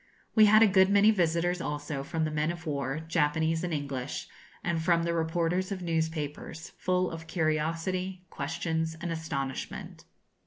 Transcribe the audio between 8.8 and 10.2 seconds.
and astonishment.